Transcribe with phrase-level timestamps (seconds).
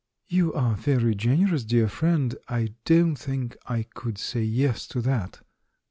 [0.29, 5.43] "You are very generous, dear friend; I don't think I could say 'yes' to that."